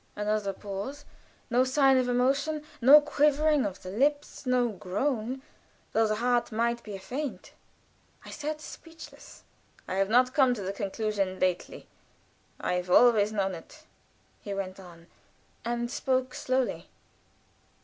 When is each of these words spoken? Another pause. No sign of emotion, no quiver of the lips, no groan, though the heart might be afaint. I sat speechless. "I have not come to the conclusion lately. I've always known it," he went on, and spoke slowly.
Another 0.15 0.51
pause. 0.51 1.05
No 1.51 1.63
sign 1.63 1.95
of 1.95 2.09
emotion, 2.09 2.63
no 2.81 3.01
quiver 3.01 3.49
of 3.63 3.83
the 3.83 3.91
lips, 3.91 4.47
no 4.47 4.69
groan, 4.69 5.43
though 5.93 6.07
the 6.07 6.15
heart 6.15 6.51
might 6.51 6.81
be 6.81 6.95
afaint. 6.95 7.51
I 8.25 8.31
sat 8.31 8.61
speechless. 8.61 9.43
"I 9.87 9.97
have 9.97 10.09
not 10.09 10.33
come 10.33 10.55
to 10.55 10.63
the 10.63 10.73
conclusion 10.73 11.39
lately. 11.39 11.85
I've 12.59 12.89
always 12.89 13.31
known 13.31 13.53
it," 13.53 13.83
he 14.41 14.55
went 14.55 14.79
on, 14.79 15.05
and 15.63 15.91
spoke 15.91 16.33
slowly. 16.33 16.89